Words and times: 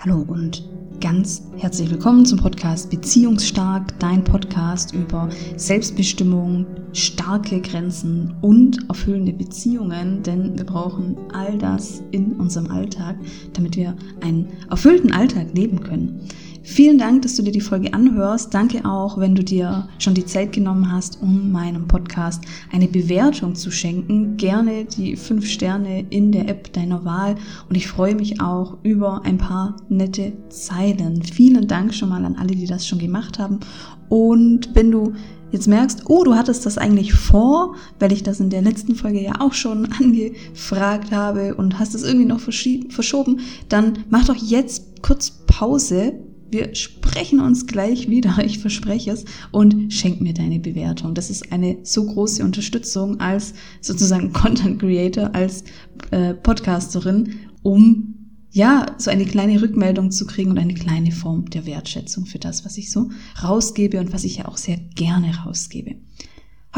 Hallo 0.00 0.24
und 0.28 0.62
ganz 1.00 1.42
herzlich 1.56 1.90
willkommen 1.90 2.24
zum 2.24 2.38
Podcast 2.38 2.88
Beziehungsstark, 2.88 3.98
dein 3.98 4.22
Podcast 4.22 4.94
über 4.94 5.28
Selbstbestimmung, 5.56 6.66
starke 6.92 7.60
Grenzen 7.60 8.32
und 8.40 8.88
erfüllende 8.88 9.32
Beziehungen, 9.32 10.22
denn 10.22 10.56
wir 10.56 10.64
brauchen 10.64 11.16
all 11.32 11.58
das 11.58 12.00
in 12.12 12.34
unserem 12.34 12.70
Alltag, 12.70 13.16
damit 13.54 13.74
wir 13.74 13.96
einen 14.20 14.46
erfüllten 14.70 15.10
Alltag 15.10 15.48
leben 15.54 15.80
können. 15.80 16.28
Vielen 16.62 16.98
Dank, 16.98 17.22
dass 17.22 17.36
du 17.36 17.42
dir 17.42 17.52
die 17.52 17.60
Folge 17.60 17.94
anhörst. 17.94 18.52
Danke 18.52 18.84
auch, 18.84 19.18
wenn 19.18 19.34
du 19.34 19.42
dir 19.42 19.88
schon 19.98 20.14
die 20.14 20.26
Zeit 20.26 20.52
genommen 20.52 20.92
hast, 20.92 21.20
um 21.22 21.50
meinem 21.50 21.88
Podcast 21.88 22.44
eine 22.72 22.88
Bewertung 22.88 23.54
zu 23.54 23.70
schenken. 23.70 24.36
Gerne 24.36 24.84
die 24.84 25.16
fünf 25.16 25.46
Sterne 25.46 26.04
in 26.10 26.32
der 26.32 26.48
App 26.48 26.72
deiner 26.72 27.04
Wahl. 27.04 27.36
Und 27.68 27.76
ich 27.76 27.88
freue 27.88 28.14
mich 28.14 28.40
auch 28.40 28.76
über 28.82 29.24
ein 29.24 29.38
paar 29.38 29.76
nette 29.88 30.32
Zeilen. 30.50 31.22
Vielen 31.22 31.66
Dank 31.66 31.94
schon 31.94 32.10
mal 32.10 32.24
an 32.24 32.36
alle, 32.36 32.54
die 32.54 32.66
das 32.66 32.86
schon 32.86 32.98
gemacht 32.98 33.38
haben. 33.38 33.60
Und 34.08 34.74
wenn 34.74 34.90
du 34.90 35.14
jetzt 35.50 35.68
merkst, 35.68 36.04
oh, 36.06 36.24
du 36.24 36.34
hattest 36.34 36.66
das 36.66 36.78
eigentlich 36.78 37.14
vor, 37.14 37.74
weil 37.98 38.12
ich 38.12 38.22
das 38.22 38.40
in 38.40 38.50
der 38.50 38.62
letzten 38.62 38.94
Folge 38.94 39.22
ja 39.22 39.40
auch 39.40 39.52
schon 39.52 39.88
angefragt 39.98 41.12
habe 41.12 41.54
und 41.54 41.78
hast 41.78 41.94
es 41.94 42.02
irgendwie 42.02 42.26
noch 42.26 42.40
verschoben, 42.40 43.40
dann 43.68 44.04
mach 44.10 44.26
doch 44.26 44.36
jetzt 44.36 45.02
kurz 45.02 45.30
Pause, 45.46 46.14
wir 46.50 46.74
sprechen 46.74 47.40
uns 47.40 47.66
gleich 47.66 48.08
wieder, 48.08 48.38
ich 48.44 48.58
verspreche 48.58 49.12
es, 49.12 49.24
und 49.50 49.92
schenk 49.92 50.20
mir 50.20 50.34
deine 50.34 50.60
Bewertung. 50.60 51.14
Das 51.14 51.30
ist 51.30 51.52
eine 51.52 51.78
so 51.82 52.06
große 52.06 52.44
Unterstützung 52.44 53.20
als 53.20 53.54
sozusagen 53.80 54.32
Content 54.32 54.78
Creator, 54.80 55.34
als 55.34 55.64
äh, 56.10 56.34
Podcasterin, 56.34 57.34
um 57.62 58.14
ja, 58.50 58.86
so 58.96 59.10
eine 59.10 59.26
kleine 59.26 59.60
Rückmeldung 59.60 60.10
zu 60.10 60.26
kriegen 60.26 60.50
und 60.50 60.58
eine 60.58 60.74
kleine 60.74 61.12
Form 61.12 61.50
der 61.50 61.66
Wertschätzung 61.66 62.24
für 62.24 62.38
das, 62.38 62.64
was 62.64 62.78
ich 62.78 62.90
so 62.90 63.10
rausgebe 63.42 64.00
und 64.00 64.12
was 64.12 64.24
ich 64.24 64.38
ja 64.38 64.48
auch 64.48 64.56
sehr 64.56 64.78
gerne 64.94 65.36
rausgebe. 65.44 65.96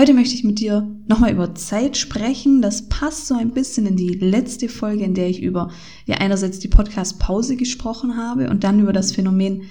Heute 0.01 0.15
möchte 0.15 0.34
ich 0.34 0.45
mit 0.45 0.61
dir 0.61 0.91
nochmal 1.09 1.31
über 1.31 1.55
Zeit 1.55 1.98
sprechen. 1.98 2.62
Das 2.62 2.89
passt 2.89 3.27
so 3.27 3.34
ein 3.34 3.51
bisschen 3.51 3.84
in 3.84 3.97
die 3.97 4.09
letzte 4.09 4.70
Folge, 4.70 5.05
in 5.05 5.12
der 5.12 5.29
ich 5.29 5.43
über 5.43 5.70
ja 6.06 6.17
einerseits 6.17 6.59
die 6.59 6.69
Podcast-Pause 6.69 7.56
gesprochen 7.56 8.17
habe 8.17 8.48
und 8.48 8.65
dann 8.65 8.81
über 8.81 8.95
das 8.95 9.12
Phänomen 9.12 9.65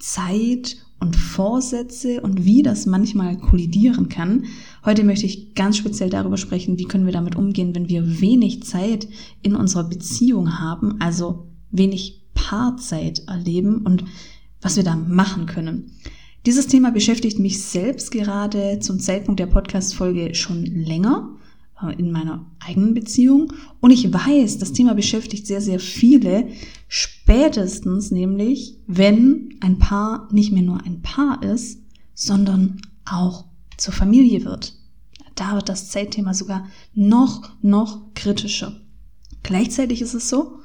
Zeit 0.00 0.78
und 0.98 1.14
Vorsätze 1.14 2.20
und 2.20 2.44
wie 2.44 2.64
das 2.64 2.86
manchmal 2.86 3.38
kollidieren 3.38 4.08
kann. 4.08 4.46
Heute 4.84 5.04
möchte 5.04 5.26
ich 5.26 5.54
ganz 5.54 5.76
speziell 5.76 6.10
darüber 6.10 6.36
sprechen, 6.36 6.80
wie 6.80 6.86
können 6.86 7.06
wir 7.06 7.12
damit 7.12 7.36
umgehen, 7.36 7.72
wenn 7.72 7.88
wir 7.88 8.20
wenig 8.20 8.64
Zeit 8.64 9.06
in 9.42 9.54
unserer 9.54 9.84
Beziehung 9.84 10.58
haben, 10.58 11.00
also 11.00 11.46
wenig 11.70 12.24
Paarzeit 12.34 13.22
erleben 13.28 13.82
und 13.82 14.02
was 14.60 14.74
wir 14.76 14.82
da 14.82 14.96
machen 14.96 15.46
können. 15.46 15.92
Dieses 16.46 16.68
Thema 16.68 16.92
beschäftigt 16.92 17.40
mich 17.40 17.60
selbst 17.60 18.12
gerade 18.12 18.78
zum 18.78 19.00
Zeitpunkt 19.00 19.40
der 19.40 19.46
Podcast-Folge 19.46 20.32
schon 20.36 20.64
länger 20.64 21.34
äh, 21.82 21.92
in 21.98 22.12
meiner 22.12 22.46
eigenen 22.60 22.94
Beziehung. 22.94 23.52
Und 23.80 23.90
ich 23.90 24.12
weiß, 24.14 24.58
das 24.58 24.72
Thema 24.72 24.94
beschäftigt 24.94 25.48
sehr, 25.48 25.60
sehr 25.60 25.80
viele. 25.80 26.46
Spätestens 26.86 28.12
nämlich, 28.12 28.78
wenn 28.86 29.56
ein 29.60 29.80
Paar 29.80 30.28
nicht 30.30 30.52
mehr 30.52 30.62
nur 30.62 30.80
ein 30.84 31.02
Paar 31.02 31.42
ist, 31.42 31.80
sondern 32.14 32.80
auch 33.04 33.46
zur 33.76 33.92
Familie 33.92 34.44
wird. 34.44 34.78
Da 35.34 35.54
wird 35.54 35.68
das 35.68 35.90
Zeitthema 35.90 36.32
sogar 36.32 36.68
noch, 36.94 37.50
noch 37.60 38.14
kritischer. 38.14 38.80
Gleichzeitig 39.42 40.00
ist 40.00 40.14
es 40.14 40.28
so, 40.28 40.60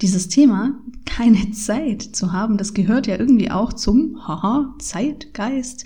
dieses 0.00 0.28
Thema, 0.28 0.80
keine 1.04 1.52
Zeit 1.52 2.02
zu 2.02 2.32
haben, 2.32 2.56
das 2.56 2.74
gehört 2.74 3.06
ja 3.06 3.18
irgendwie 3.18 3.50
auch 3.50 3.72
zum, 3.72 4.26
haha, 4.26 4.74
Zeitgeist. 4.78 5.84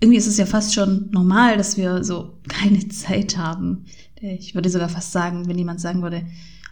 Irgendwie 0.00 0.18
ist 0.18 0.26
es 0.26 0.36
ja 0.36 0.46
fast 0.46 0.74
schon 0.74 1.08
normal, 1.10 1.56
dass 1.56 1.76
wir 1.76 2.04
so 2.04 2.38
keine 2.48 2.88
Zeit 2.88 3.36
haben. 3.38 3.86
Ich 4.20 4.54
würde 4.54 4.70
sogar 4.70 4.88
fast 4.88 5.12
sagen, 5.12 5.48
wenn 5.48 5.58
jemand 5.58 5.80
sagen 5.80 6.02
würde, 6.02 6.26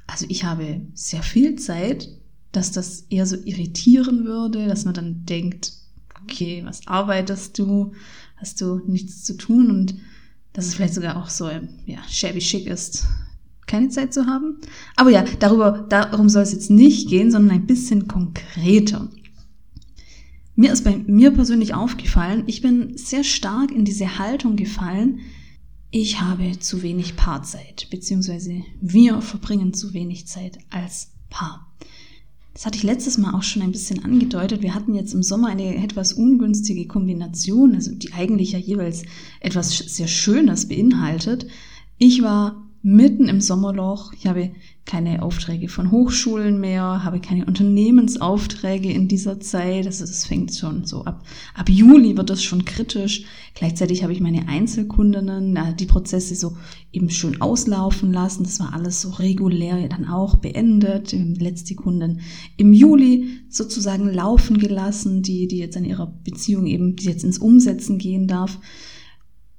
also 0.06 0.27
ich 0.28 0.44
habe 0.44 0.82
sehr 0.94 1.22
viel 1.22 1.56
Zeit, 1.56 2.09
dass 2.50 2.71
das 2.71 3.06
eher 3.09 3.27
so 3.27 3.37
irritieren 3.37 4.25
würde, 4.25 4.66
dass 4.66 4.84
man 4.84 4.94
dann 4.94 5.25
denkt, 5.25 5.72
okay, 6.22 6.62
was 6.65 6.87
arbeitest 6.87 7.59
du? 7.59 7.93
Hast 8.37 8.60
du 8.60 8.81
nichts 8.87 9.25
zu 9.25 9.37
tun? 9.37 9.71
Und 9.71 9.94
dass 10.53 10.66
es 10.66 10.75
vielleicht 10.75 10.94
sogar 10.94 11.16
auch 11.16 11.31
so, 11.31 11.48
ja, 11.87 11.98
shabby 12.09 12.41
schick 12.41 12.66
ist, 12.66 13.06
keine 13.72 13.88
Zeit 13.88 14.12
zu 14.12 14.27
haben. 14.27 14.59
Aber 14.97 15.09
ja, 15.09 15.25
darüber, 15.38 15.87
darum 15.88 16.28
soll 16.28 16.43
es 16.43 16.53
jetzt 16.53 16.71
nicht 16.71 17.09
gehen, 17.09 17.31
sondern 17.31 17.56
ein 17.56 17.66
bisschen 17.66 18.06
konkreter. 18.06 19.09
Mir 20.55 20.72
ist 20.72 20.84
bei 20.84 20.99
mir 21.06 21.31
persönlich 21.31 21.72
aufgefallen, 21.72 22.44
ich 22.47 22.60
bin 22.60 22.99
sehr 22.99 23.25
stark 23.25 23.72
in 23.72 23.87
diese 23.87 24.19
Haltung 24.19 24.56
gefallen, 24.56 25.21
ich 25.91 26.21
habe 26.21 26.59
zu 26.59 26.83
wenig 26.83 27.16
Paarzeit, 27.16 27.88
beziehungsweise 27.91 28.62
wir 28.83 29.22
verbringen 29.22 29.72
zu 29.72 29.94
wenig 29.94 30.27
Zeit 30.27 30.59
als 30.71 31.10
Paar. 31.31 31.75
Das 32.53 32.66
hatte 32.66 32.77
ich 32.77 32.83
letztes 32.83 33.16
Mal 33.16 33.33
auch 33.33 33.43
schon 33.43 33.62
ein 33.62 33.72
bisschen 33.72 34.04
angedeutet. 34.04 34.60
Wir 34.60 34.75
hatten 34.75 34.94
jetzt 34.94 35.15
im 35.15 35.22
Sommer 35.22 35.49
eine 35.49 35.83
etwas 35.83 36.12
ungünstige 36.12 36.87
Kombination, 36.87 37.75
also 37.75 37.94
die 37.94 38.12
eigentlich 38.12 38.53
ja 38.53 38.59
jeweils 38.59 39.04
etwas 39.41 39.71
sehr 39.71 40.09
Schönes 40.09 40.69
beinhaltet. 40.69 41.47
Ich 41.97 42.22
war 42.22 42.62
mitten 42.82 43.28
im 43.28 43.41
Sommerloch. 43.41 44.12
Ich 44.12 44.26
habe 44.26 44.50
keine 44.84 45.22
Aufträge 45.22 45.69
von 45.69 45.93
Hochschulen 45.93 46.59
mehr, 46.59 47.04
habe 47.04 47.20
keine 47.20 47.47
Unternehmensaufträge 47.47 48.91
in 48.91 49.06
dieser 49.06 49.38
Zeit. 49.38 49.87
Also 49.87 50.04
das 50.04 50.26
fängt 50.26 50.53
schon 50.53 50.84
so 50.84 51.04
ab, 51.04 51.25
ab 51.54 51.69
Juli 51.69 52.16
wird 52.16 52.31
das 52.31 52.42
schon 52.42 52.65
kritisch. 52.65 53.25
Gleichzeitig 53.54 54.03
habe 54.03 54.12
ich 54.12 54.21
meine 54.21 54.48
Einzelkundinnen, 54.48 55.76
die 55.78 55.87
Prozesse 55.87 56.34
so 56.34 56.56
eben 56.91 57.10
schön 57.10 57.41
auslaufen 57.41 58.12
lassen. 58.12 58.42
Das 58.42 58.59
war 58.59 58.75
alles 58.75 59.00
so 59.00 59.10
regulär 59.10 59.88
dann 59.88 60.06
auch 60.06 60.37
beendet. 60.37 61.12
Letzte 61.12 61.76
Kundin 61.76 62.21
im 62.56 62.72
Juli 62.72 63.28
sozusagen 63.48 64.12
laufen 64.12 64.59
gelassen, 64.59 65.22
die, 65.22 65.47
die 65.47 65.59
jetzt 65.59 65.76
an 65.76 65.84
ihrer 65.84 66.06
Beziehung 66.25 66.66
eben, 66.66 66.97
die 66.97 67.06
jetzt 67.06 67.22
ins 67.22 67.38
Umsetzen 67.38 67.98
gehen 67.98 68.26
darf. 68.26 68.59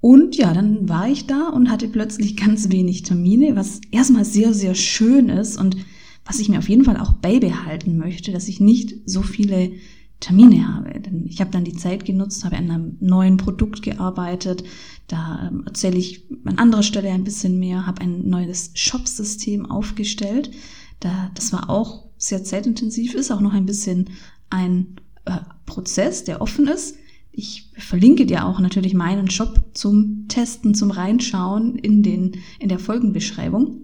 Und 0.03 0.36
ja, 0.36 0.53
dann 0.53 0.90
war 0.90 1.08
ich 1.08 1.28
da 1.28 1.47
und 1.47 1.69
hatte 1.69 1.88
plötzlich 1.88 2.36
ganz 2.46 2.69
wenig 2.69 3.03
Termine, 3.03 3.56
was 3.56 3.80
erstmal 3.90 4.25
sehr, 4.25 4.53
sehr 4.53 4.75
schön 4.75 5.30
ist 5.30 5.58
und 5.58 5.78
was 6.25 6.40
ich 6.40 6.50
mir 6.50 6.59
auf 6.59 6.68
jeden 6.68 6.84
Fall 6.84 6.97
auch 6.97 7.14
beibehalten 7.14 7.97
möchte, 7.97 8.34
dass 8.34 8.50
ich 8.50 8.59
nicht 8.59 8.96
so 9.06 9.22
viele 9.22 9.72
Termine 10.19 10.75
habe. 10.75 11.00
Denn 11.00 11.25
ich 11.25 11.40
habe 11.40 11.52
dann 11.52 11.63
die 11.63 11.78
Zeit 11.78 12.03
genutzt, 12.03 12.44
habe 12.44 12.58
an 12.58 12.69
einem 12.69 12.97
neuen 13.00 13.38
Produkt 13.38 13.81
gearbeitet. 13.81 14.66
Da 15.08 15.47
ähm, 15.47 15.63
erzähle 15.66 15.97
ich 15.97 16.25
an 16.44 16.58
anderer 16.58 16.84
Stelle 16.84 17.09
ein 17.09 17.24
bisschen 17.24 17.58
mehr, 17.58 17.88
habe 17.88 18.02
ein 18.02 18.28
neues 18.28 18.72
Shop-System 18.74 19.66
aufgestellt. 19.72 20.52
Da, 21.00 21.31
das 21.34 21.53
war 21.53 21.69
auch 21.69 22.09
sehr 22.18 22.44
zeitintensiv, 22.44 23.13
ist 23.13 23.31
auch 23.31 23.42
noch 23.42 23.53
ein 23.53 23.66
bisschen 23.66 24.09
ein 24.50 24.97
äh, 25.24 25.38
Prozess, 25.66 26.25
der 26.25 26.42
offen 26.42 26.68
ist. 26.68 26.97
Ich 27.31 27.72
verlinke 27.78 28.25
dir 28.25 28.46
auch 28.46 28.59
natürlich 28.59 28.94
meinen 28.94 29.30
Shop 29.30 29.62
zum 29.73 30.28
Testen, 30.28 30.75
zum 30.75 30.91
Reinschauen 30.91 31.75
in, 31.75 32.03
den, 32.03 32.34
in 32.59 32.69
der 32.69 32.79
Folgenbeschreibung. 32.79 33.81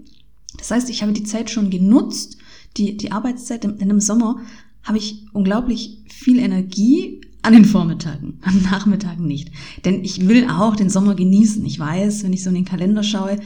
Das 0.57 0.71
heißt, 0.71 0.89
ich 0.89 1.01
habe 1.01 1.13
die 1.13 1.23
Zeit 1.23 1.49
schon 1.49 1.69
genutzt, 1.69 2.37
die, 2.77 2.97
die 2.97 3.11
Arbeitszeit. 3.11 3.63
Denn 3.63 3.89
im 3.89 3.99
Sommer 3.99 4.37
habe 4.83 4.97
ich 4.97 5.25
unglaublich 5.33 5.99
viel 6.09 6.39
Energie 6.39 7.21
an 7.41 7.53
den 7.53 7.65
Vormittagen, 7.65 8.39
am 8.41 8.61
Nachmittagen 8.63 9.25
nicht. 9.25 9.51
Denn 9.85 10.03
ich 10.03 10.27
will 10.27 10.47
auch 10.49 10.75
den 10.75 10.89
Sommer 10.89 11.15
genießen. 11.15 11.65
Ich 11.65 11.79
weiß, 11.79 12.23
wenn 12.23 12.33
ich 12.33 12.43
so 12.43 12.49
in 12.49 12.55
den 12.55 12.65
Kalender 12.65 13.03
schaue, 13.03 13.39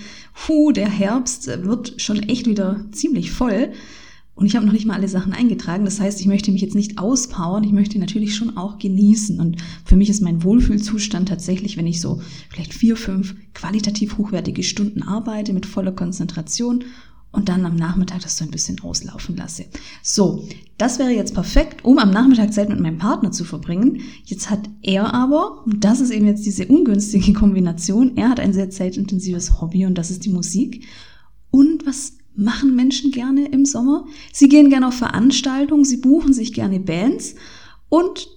hu, 0.47 0.71
der 0.71 0.89
Herbst 0.89 1.47
wird 1.47 2.01
schon 2.01 2.23
echt 2.23 2.47
wieder 2.47 2.85
ziemlich 2.91 3.31
voll. 3.31 3.71
Und 4.35 4.47
ich 4.47 4.55
habe 4.55 4.66
noch 4.66 4.73
nicht 4.73 4.85
mal 4.85 4.95
alle 4.95 5.07
Sachen 5.07 5.33
eingetragen. 5.33 5.85
Das 5.85 5.99
heißt, 5.99 6.19
ich 6.19 6.25
möchte 6.25 6.51
mich 6.51 6.61
jetzt 6.61 6.75
nicht 6.75 6.97
auspowern. 6.97 7.63
Ich 7.63 7.71
möchte 7.71 8.00
natürlich 8.00 8.35
schon 8.35 8.57
auch 8.57 8.80
genießen. 8.80 9.39
Und 9.39 9.57
für 9.85 9.95
mich 9.95 10.09
ist 10.09 10.21
mein 10.21 10.44
Wohlfühlzustand 10.44 11.30
tatsächlich, 11.30 11.77
wenn 11.77 11.88
ich 11.88 12.01
so 12.01 12.21
vielleicht 12.50 12.74
vier, 12.74 12.95
fünf 12.95 13.35
qualitativ 13.53 14.18
hochwertige 14.18 14.63
Stunden 14.63 15.03
arbeite 15.03 15.53
mit 15.53 15.65
voller 15.65 15.91
Konzentration 15.91 16.83
und 17.33 17.50
dann 17.50 17.65
am 17.65 17.75
Nachmittag 17.75 18.21
das 18.21 18.38
so 18.38 18.45
ein 18.45 18.51
bisschen 18.51 18.80
auslaufen 18.81 19.35
lasse. 19.35 19.65
So, 20.01 20.47
das 20.77 21.00
wäre 21.00 21.09
jetzt 21.09 21.33
perfekt, 21.33 21.83
um 21.83 21.97
am 21.97 22.12
Nachmittag 22.12 22.53
Zeit 22.53 22.69
mit 22.69 22.80
meinem 22.80 23.00
Partner 23.00 23.31
zu 23.31 23.44
verbringen. 23.44 24.01
Jetzt 24.24 24.50
hat 24.50 24.69
er 24.83 25.13
aber, 25.13 25.63
und 25.65 25.83
das 25.83 26.00
ist 26.00 26.12
eben 26.12 26.27
jetzt 26.27 26.45
diese 26.45 26.68
ungünstige 26.68 27.33
Kombination, 27.33 28.15
er 28.18 28.30
hat 28.30 28.39
ein 28.39 28.53
sehr 28.53 28.69
zeitintensives 28.69 29.59
Hobby 29.59 29.85
und 29.85 29.97
das 29.97 30.12
ist 30.12 30.25
die 30.25 30.30
Musik. 30.30 30.85
Und 31.50 31.85
was 31.85 32.13
machen 32.35 32.75
Menschen 32.75 33.12
gerne 33.12 33.47
im 33.47 33.65
Sommer. 33.65 34.06
Sie 34.31 34.50
gehen 34.50 34.69
gerne 34.69 34.88
auf 34.88 34.95
Veranstaltungen, 34.95 35.85
sie 35.85 35.97
buchen 35.97 36.33
sich 36.33 36.53
gerne 36.53 36.80
Bands 36.80 37.35
und 37.89 38.27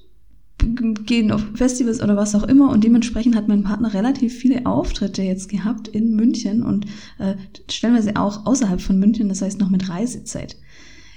gehen 0.59 1.33
auf 1.33 1.45
Festivals 1.55 2.03
oder 2.03 2.17
was 2.17 2.35
auch 2.35 2.43
immer 2.43 2.71
und 2.71 2.83
dementsprechend 2.83 3.37
hat 3.37 3.49
mein 3.49 3.63
Partner 3.63 3.93
relativ 3.93 4.35
viele 4.35 4.67
Auftritte 4.67 5.23
jetzt 5.23 5.49
gehabt 5.49 5.89
in 5.89 6.17
München 6.17 6.63
und 6.63 6.87
äh, 7.19 7.35
stellenweise 7.71 8.17
auch 8.17 8.47
außerhalb 8.47 8.81
von 8.81 8.99
München, 8.99 9.29
das 9.29 9.43
heißt 9.43 9.61
noch 9.61 9.71
mit 9.71 9.89
Reisezeit. 9.89 10.57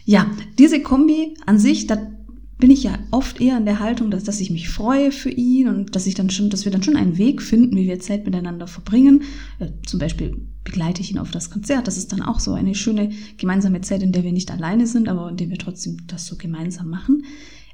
Ja, 0.05 0.29
diese 0.57 0.81
Kombi 0.81 1.35
an 1.45 1.59
sich, 1.59 1.87
da 1.87 1.97
bin 2.57 2.71
ich 2.71 2.83
ja 2.83 2.99
oft 3.11 3.39
eher 3.39 3.57
in 3.57 3.65
der 3.65 3.79
Haltung, 3.79 4.11
dass, 4.11 4.25
dass 4.25 4.41
ich 4.41 4.51
mich 4.51 4.69
freue 4.69 5.11
für 5.11 5.29
ihn 5.29 5.69
und 5.69 5.95
dass 5.95 6.07
ich 6.07 6.15
dann 6.15 6.29
schon, 6.29 6.49
dass 6.49 6.65
wir 6.65 6.71
dann 6.71 6.83
schon 6.83 6.97
einen 6.97 7.17
Weg 7.17 7.41
finden, 7.41 7.77
wie 7.77 7.87
wir 7.87 7.99
Zeit 7.99 8.25
miteinander 8.25 8.67
verbringen. 8.67 9.23
Äh, 9.59 9.67
zum 9.85 9.99
Beispiel 9.99 10.48
begleite 10.63 11.01
ich 11.01 11.11
ihn 11.11 11.19
auf 11.19 11.31
das 11.31 11.49
Konzert. 11.49 11.87
Das 11.87 11.97
ist 11.97 12.11
dann 12.11 12.21
auch 12.21 12.39
so 12.39 12.53
eine 12.53 12.75
schöne 12.75 13.11
gemeinsame 13.37 13.81
Zeit, 13.81 14.03
in 14.03 14.11
der 14.11 14.23
wir 14.23 14.31
nicht 14.31 14.51
alleine 14.51 14.87
sind, 14.87 15.07
aber 15.07 15.29
in 15.29 15.37
der 15.37 15.49
wir 15.49 15.57
trotzdem 15.57 15.97
das 16.07 16.27
so 16.27 16.35
gemeinsam 16.35 16.89
machen. 16.89 17.23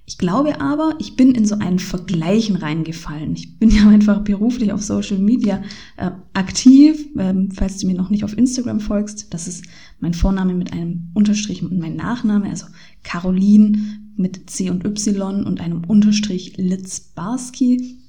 Ich 0.08 0.20
glaube 0.20 0.62
aber, 0.62 0.96
ich 1.00 1.16
bin 1.16 1.34
in 1.34 1.48
so 1.48 1.56
ein 1.56 1.80
Vergleichen 1.80 2.56
reingefallen. 2.58 3.34
Ich 3.34 3.58
bin 3.58 3.70
ja 3.76 3.90
einfach 3.90 4.22
beruflich 4.22 4.72
auf 4.72 4.84
Social 4.84 5.18
Media 5.18 5.64
äh, 5.98 6.12
aktiv. 6.34 7.08
Ähm, 7.18 7.50
falls 7.52 7.80
du 7.80 7.88
mir 7.88 7.96
noch 7.96 8.12
nicht 8.12 8.24
auf 8.24 8.38
Instagram 8.38 8.80
folgst, 8.80 9.34
das 9.34 9.48
ist 9.48 9.66
mein 10.00 10.14
Vorname 10.14 10.54
mit 10.54 10.74
einem 10.74 11.10
Unterstrich 11.14 11.64
und 11.64 11.80
mein 11.80 11.96
Nachname, 11.96 12.50
also 12.50 12.68
Caroline 13.04 13.78
mit 14.16 14.50
C 14.50 14.70
und 14.70 14.86
Y 14.86 15.46
und 15.46 15.60
einem 15.60 15.84
Unterstrich 15.86 16.56
Litzbarski. 16.58 18.05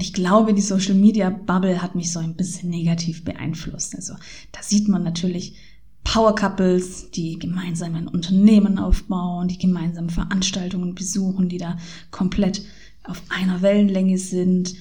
Und 0.00 0.06
ich 0.06 0.14
glaube, 0.14 0.54
die 0.54 0.62
Social 0.62 0.94
Media 0.94 1.28
Bubble 1.28 1.82
hat 1.82 1.94
mich 1.94 2.10
so 2.10 2.20
ein 2.20 2.34
bisschen 2.34 2.70
negativ 2.70 3.22
beeinflusst. 3.22 3.94
Also 3.94 4.14
da 4.50 4.62
sieht 4.62 4.88
man 4.88 5.02
natürlich 5.02 5.56
Power 6.04 6.34
Couples, 6.34 7.10
die 7.10 7.38
gemeinsam 7.38 7.94
ein 7.94 8.08
Unternehmen 8.08 8.78
aufbauen, 8.78 9.48
die 9.48 9.58
gemeinsam 9.58 10.08
Veranstaltungen 10.08 10.94
besuchen, 10.94 11.50
die 11.50 11.58
da 11.58 11.76
komplett 12.10 12.62
auf 13.04 13.22
einer 13.28 13.60
Wellenlänge 13.60 14.16
sind. 14.16 14.74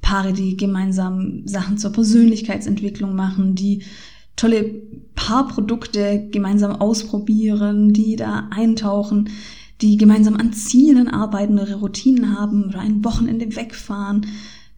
Paare, 0.00 0.32
die 0.32 0.56
gemeinsam 0.56 1.46
Sachen 1.46 1.78
zur 1.78 1.92
Persönlichkeitsentwicklung 1.92 3.14
machen, 3.14 3.54
die 3.54 3.84
tolle 4.34 4.64
Paarprodukte 5.14 6.30
gemeinsam 6.32 6.72
ausprobieren, 6.72 7.92
die 7.92 8.16
da 8.16 8.48
eintauchen, 8.50 9.28
die 9.82 9.96
gemeinsam 9.96 10.36
an 10.36 10.52
Zielen 10.52 11.08
arbeiten, 11.08 11.58
ihre 11.58 11.74
Routinen 11.74 12.38
haben 12.38 12.64
oder 12.64 12.80
ein 12.80 13.04
Wochenende 13.04 13.56
wegfahren. 13.56 14.26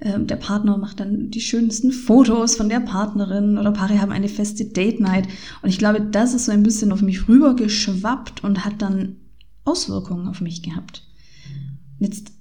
Ähm, 0.00 0.26
der 0.26 0.36
Partner 0.36 0.78
macht 0.78 1.00
dann 1.00 1.30
die 1.30 1.40
schönsten 1.40 1.92
Fotos 1.92 2.56
von 2.56 2.68
der 2.68 2.80
Partnerin 2.80 3.58
oder 3.58 3.70
Paare 3.72 4.00
haben 4.00 4.12
eine 4.12 4.28
feste 4.28 4.64
Date 4.64 5.00
Night. 5.00 5.28
Und 5.62 5.68
ich 5.68 5.78
glaube, 5.78 6.00
das 6.00 6.34
ist 6.34 6.46
so 6.46 6.52
ein 6.52 6.62
bisschen 6.62 6.90
auf 6.90 7.02
mich 7.02 7.28
rübergeschwappt 7.28 8.42
und 8.42 8.64
hat 8.64 8.80
dann 8.80 9.16
Auswirkungen 9.64 10.26
auf 10.26 10.40
mich 10.40 10.62
gehabt. 10.62 11.02
Jetzt 11.98 12.32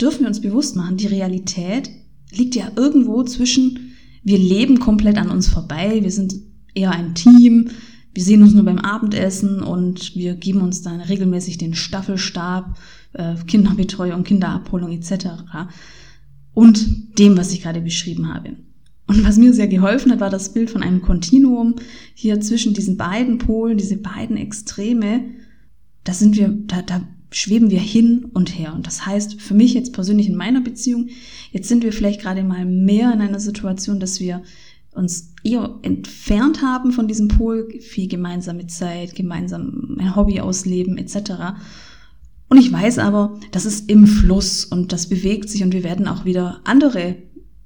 dürfen 0.00 0.20
wir 0.20 0.28
uns 0.28 0.40
bewusst 0.40 0.76
machen, 0.76 0.96
die 0.96 1.06
Realität 1.06 1.90
liegt 2.30 2.54
ja 2.54 2.70
irgendwo 2.76 3.22
zwischen, 3.24 3.94
wir 4.22 4.38
leben 4.38 4.78
komplett 4.78 5.18
an 5.18 5.30
uns 5.30 5.48
vorbei, 5.48 5.98
wir 6.02 6.10
sind 6.10 6.34
eher 6.74 6.92
ein 6.92 7.14
Team. 7.14 7.70
Wir 8.12 8.22
sehen 8.24 8.42
uns 8.42 8.54
nur 8.54 8.64
beim 8.64 8.78
Abendessen 8.78 9.62
und 9.62 10.16
wir 10.16 10.34
geben 10.34 10.62
uns 10.62 10.82
dann 10.82 11.00
regelmäßig 11.00 11.58
den 11.58 11.74
Staffelstab, 11.74 12.76
äh, 13.12 13.34
Kinderbetreuung, 13.46 14.24
Kinderabholung 14.24 14.90
etc. 14.90 15.26
Und 16.52 17.18
dem, 17.18 17.36
was 17.36 17.52
ich 17.52 17.62
gerade 17.62 17.80
beschrieben 17.80 18.32
habe. 18.32 18.56
Und 19.06 19.24
was 19.24 19.38
mir 19.38 19.52
sehr 19.52 19.68
geholfen 19.68 20.12
hat, 20.12 20.20
war 20.20 20.30
das 20.30 20.52
Bild 20.52 20.70
von 20.70 20.82
einem 20.82 21.02
Kontinuum 21.02 21.76
hier 22.14 22.40
zwischen 22.40 22.74
diesen 22.74 22.96
beiden 22.96 23.38
Polen, 23.38 23.76
diese 23.76 23.96
beiden 23.96 24.36
Extreme. 24.36 25.24
Da 26.04 26.12
sind 26.12 26.36
wir, 26.36 26.48
da, 26.48 26.82
da 26.82 27.02
schweben 27.32 27.70
wir 27.70 27.80
hin 27.80 28.26
und 28.34 28.56
her. 28.56 28.74
Und 28.74 28.86
das 28.86 29.06
heißt, 29.06 29.40
für 29.40 29.54
mich 29.54 29.74
jetzt 29.74 29.92
persönlich 29.92 30.28
in 30.28 30.36
meiner 30.36 30.60
Beziehung, 30.60 31.08
jetzt 31.50 31.68
sind 31.68 31.82
wir 31.82 31.92
vielleicht 31.92 32.20
gerade 32.20 32.42
mal 32.44 32.64
mehr 32.64 33.12
in 33.12 33.20
einer 33.20 33.40
Situation, 33.40 34.00
dass 34.00 34.20
wir 34.20 34.42
uns 34.92 35.34
eher 35.44 35.78
entfernt 35.82 36.62
haben 36.62 36.92
von 36.92 37.08
diesem 37.08 37.28
Pol, 37.28 37.68
viel 37.80 38.08
gemeinsame 38.08 38.66
Zeit, 38.66 39.14
gemeinsam 39.14 39.96
ein 39.98 40.16
Hobby 40.16 40.40
ausleben 40.40 40.98
etc. 40.98 41.54
Und 42.48 42.58
ich 42.58 42.72
weiß 42.72 42.98
aber, 42.98 43.38
das 43.52 43.64
ist 43.64 43.88
im 43.88 44.06
Fluss 44.06 44.64
und 44.64 44.92
das 44.92 45.08
bewegt 45.08 45.48
sich 45.48 45.62
und 45.62 45.72
wir 45.72 45.84
werden 45.84 46.08
auch 46.08 46.24
wieder 46.24 46.60
andere 46.64 47.16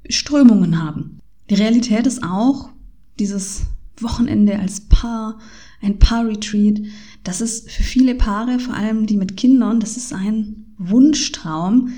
Strömungen 0.09 0.83
haben. 0.83 1.21
Die 1.49 1.55
Realität 1.55 2.07
ist 2.07 2.23
auch 2.23 2.71
dieses 3.19 3.63
Wochenende 3.99 4.59
als 4.59 4.83
Paar, 4.83 5.39
ein 5.81 5.99
Paar-Retreat. 5.99 6.83
Das 7.23 7.41
ist 7.41 7.71
für 7.71 7.83
viele 7.83 8.15
Paare, 8.15 8.59
vor 8.59 8.75
allem 8.75 9.07
die 9.07 9.17
mit 9.17 9.37
Kindern, 9.37 9.81
das 9.81 9.97
ist 9.97 10.13
ein 10.13 10.75
Wunschtraum, 10.79 11.91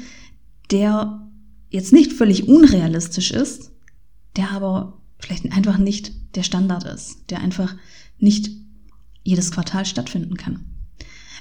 der 0.70 1.28
jetzt 1.70 1.92
nicht 1.92 2.12
völlig 2.12 2.48
unrealistisch 2.48 3.30
ist, 3.30 3.72
der 4.36 4.50
aber 4.50 5.02
vielleicht 5.18 5.50
einfach 5.52 5.78
nicht 5.78 6.12
der 6.36 6.42
Standard 6.42 6.84
ist, 6.84 7.30
der 7.30 7.40
einfach 7.40 7.74
nicht 8.18 8.50
jedes 9.22 9.50
Quartal 9.50 9.84
stattfinden 9.84 10.36
kann. 10.36 10.64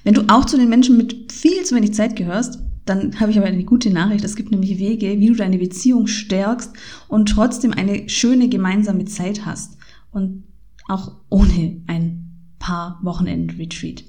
Wenn 0.04 0.14
du 0.14 0.24
auch 0.28 0.46
zu 0.46 0.58
den 0.58 0.70
Menschen 0.70 0.98
mit 0.98 1.32
viel 1.32 1.64
zu 1.64 1.76
wenig 1.76 1.94
Zeit 1.94 2.16
gehörst, 2.16 2.60
dann 2.86 3.20
habe 3.20 3.32
ich 3.32 3.38
aber 3.38 3.48
eine 3.48 3.64
gute 3.64 3.90
Nachricht. 3.90 4.24
Es 4.24 4.36
gibt 4.36 4.52
nämlich 4.52 4.78
Wege, 4.78 5.20
wie 5.20 5.28
du 5.28 5.36
deine 5.36 5.58
Beziehung 5.58 6.06
stärkst 6.06 6.72
und 7.08 7.30
trotzdem 7.30 7.74
eine 7.74 8.08
schöne 8.08 8.48
gemeinsame 8.48 9.06
Zeit 9.06 9.46
hast. 9.46 9.78
Und 10.12 10.44
auch 10.88 11.16
ohne 11.30 11.82
ein 11.88 12.30
paar 12.60 13.00
Wochenend-Retreat. 13.02 14.04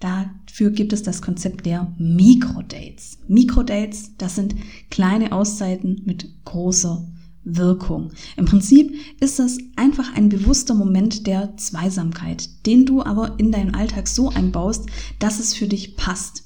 Dafür 0.00 0.70
gibt 0.70 0.92
es 0.92 1.02
das 1.02 1.22
Konzept 1.22 1.64
der 1.64 1.94
Mikrodates. 1.98 3.18
Mikrodates, 3.28 4.16
das 4.18 4.34
sind 4.34 4.56
kleine 4.90 5.32
Auszeiten 5.32 6.02
mit 6.04 6.28
großer 6.44 7.06
Wirkung. 7.46 8.10
Im 8.36 8.44
Prinzip 8.44 8.94
ist 9.20 9.38
das 9.38 9.56
einfach 9.76 10.14
ein 10.14 10.28
bewusster 10.28 10.74
Moment 10.74 11.26
der 11.26 11.56
Zweisamkeit, 11.56 12.50
den 12.66 12.84
du 12.84 13.02
aber 13.02 13.38
in 13.38 13.52
deinen 13.52 13.74
Alltag 13.74 14.08
so 14.08 14.28
einbaust, 14.28 14.86
dass 15.20 15.38
es 15.38 15.54
für 15.54 15.68
dich 15.68 15.96
passt. 15.96 16.42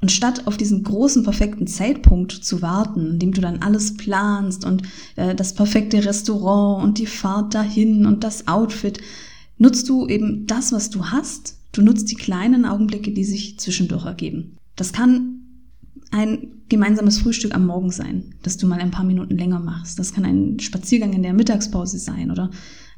Und 0.00 0.12
statt 0.12 0.46
auf 0.46 0.56
diesen 0.56 0.84
großen, 0.84 1.24
perfekten 1.24 1.66
Zeitpunkt 1.66 2.32
zu 2.32 2.62
warten, 2.62 3.12
in 3.12 3.18
dem 3.18 3.32
du 3.32 3.40
dann 3.40 3.62
alles 3.62 3.96
planst 3.96 4.64
und 4.64 4.82
äh, 5.16 5.34
das 5.34 5.54
perfekte 5.54 6.04
Restaurant 6.04 6.84
und 6.84 6.98
die 6.98 7.06
Fahrt 7.06 7.54
dahin 7.54 8.06
und 8.06 8.22
das 8.22 8.46
Outfit, 8.46 9.00
nutzt 9.58 9.88
du 9.88 10.06
eben 10.06 10.46
das, 10.46 10.72
was 10.72 10.90
du 10.90 11.06
hast. 11.06 11.56
Du 11.72 11.82
nutzt 11.82 12.10
die 12.10 12.14
kleinen 12.14 12.64
Augenblicke, 12.64 13.10
die 13.10 13.24
sich 13.24 13.58
zwischendurch 13.58 14.04
ergeben. 14.04 14.56
Das 14.76 14.92
kann 14.92 15.35
ein 16.10 16.62
gemeinsames 16.68 17.18
Frühstück 17.18 17.54
am 17.54 17.66
Morgen 17.66 17.90
sein, 17.90 18.34
dass 18.42 18.56
du 18.56 18.66
mal 18.66 18.80
ein 18.80 18.90
paar 18.90 19.04
Minuten 19.04 19.36
länger 19.36 19.60
machst. 19.60 19.98
Das 19.98 20.12
kann 20.12 20.24
ein 20.24 20.58
Spaziergang 20.58 21.12
in 21.12 21.22
der 21.22 21.34
Mittagspause 21.34 21.98
sein 21.98 22.30
oder 22.30 22.50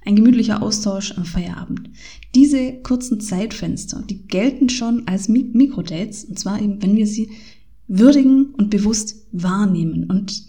ein 0.05 0.17
gemütlicher 0.17 0.63
Austausch 0.63 1.13
am 1.17 1.25
Feierabend. 1.25 1.91
Diese 2.35 2.75
kurzen 2.83 3.21
Zeitfenster, 3.21 4.03
die 4.09 4.27
gelten 4.27 4.69
schon 4.69 5.07
als 5.07 5.29
Mikrodates, 5.29 6.25
und 6.25 6.39
zwar 6.39 6.63
eben, 6.63 6.81
wenn 6.83 6.97
wir 6.97 7.07
sie 7.07 7.31
würdigen 7.89 8.55
und 8.55 8.71
bewusst 8.71 9.27
wahrnehmen. 9.33 10.05
Und 10.05 10.47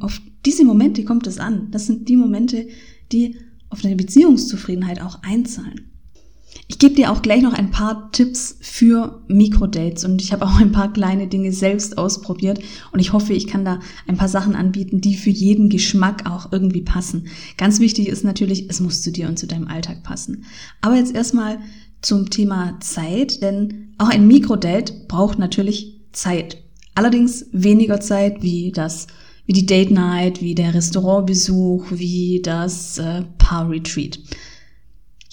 auf 0.00 0.20
diese 0.44 0.64
Momente 0.64 1.04
kommt 1.04 1.26
es 1.26 1.38
an. 1.38 1.70
Das 1.70 1.86
sind 1.86 2.08
die 2.08 2.16
Momente, 2.16 2.68
die 3.10 3.36
auf 3.70 3.80
deine 3.80 3.96
Beziehungszufriedenheit 3.96 5.00
auch 5.00 5.22
einzahlen. 5.22 5.90
Ich 6.66 6.78
gebe 6.78 6.94
dir 6.94 7.12
auch 7.12 7.22
gleich 7.22 7.42
noch 7.42 7.52
ein 7.52 7.70
paar 7.70 8.10
Tipps 8.12 8.56
für 8.60 9.22
Mikrodates 9.28 10.04
und 10.04 10.22
ich 10.22 10.32
habe 10.32 10.46
auch 10.46 10.60
ein 10.60 10.72
paar 10.72 10.92
kleine 10.92 11.26
Dinge 11.26 11.52
selbst 11.52 11.98
ausprobiert 11.98 12.58
und 12.92 13.00
ich 13.00 13.12
hoffe, 13.12 13.34
ich 13.34 13.46
kann 13.46 13.64
da 13.64 13.80
ein 14.06 14.16
paar 14.16 14.28
Sachen 14.28 14.54
anbieten, 14.54 15.00
die 15.00 15.14
für 15.14 15.30
jeden 15.30 15.68
Geschmack 15.68 16.28
auch 16.30 16.52
irgendwie 16.52 16.82
passen. 16.82 17.28
Ganz 17.58 17.80
wichtig 17.80 18.08
ist 18.08 18.24
natürlich, 18.24 18.70
es 18.70 18.80
muss 18.80 19.02
zu 19.02 19.12
dir 19.12 19.28
und 19.28 19.38
zu 19.38 19.46
deinem 19.46 19.68
Alltag 19.68 20.02
passen. 20.02 20.44
Aber 20.80 20.96
jetzt 20.96 21.14
erstmal 21.14 21.58
zum 22.00 22.30
Thema 22.30 22.78
Zeit, 22.80 23.42
denn 23.42 23.94
auch 23.98 24.08
ein 24.08 24.26
Mikrodate 24.26 24.92
braucht 25.08 25.38
natürlich 25.38 26.00
Zeit. 26.12 26.62
Allerdings 26.94 27.46
weniger 27.52 28.00
Zeit 28.00 28.42
wie 28.42 28.72
das 28.72 29.06
wie 29.46 29.52
die 29.52 29.66
Date 29.66 29.90
Night, 29.90 30.40
wie 30.40 30.54
der 30.54 30.72
Restaurantbesuch, 30.72 31.86
wie 31.90 32.40
das 32.42 32.98
äh, 32.98 33.24
Paar 33.36 33.68
Retreat. 33.68 34.18